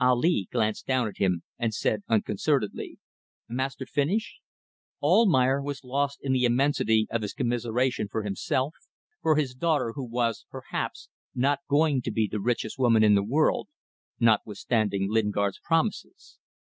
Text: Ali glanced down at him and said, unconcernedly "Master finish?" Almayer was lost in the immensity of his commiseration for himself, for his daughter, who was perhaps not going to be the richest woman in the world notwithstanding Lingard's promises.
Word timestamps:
Ali 0.00 0.48
glanced 0.50 0.84
down 0.88 1.06
at 1.06 1.18
him 1.18 1.44
and 1.60 1.72
said, 1.72 2.02
unconcernedly 2.08 2.98
"Master 3.48 3.86
finish?" 3.86 4.40
Almayer 5.00 5.62
was 5.62 5.84
lost 5.84 6.18
in 6.22 6.32
the 6.32 6.44
immensity 6.44 7.06
of 7.08 7.22
his 7.22 7.32
commiseration 7.32 8.08
for 8.08 8.24
himself, 8.24 8.74
for 9.22 9.36
his 9.36 9.54
daughter, 9.54 9.92
who 9.94 10.02
was 10.02 10.44
perhaps 10.50 11.08
not 11.36 11.60
going 11.68 12.02
to 12.02 12.10
be 12.10 12.26
the 12.26 12.40
richest 12.40 12.80
woman 12.80 13.04
in 13.04 13.14
the 13.14 13.22
world 13.22 13.68
notwithstanding 14.18 15.08
Lingard's 15.08 15.60
promises. 15.62 16.40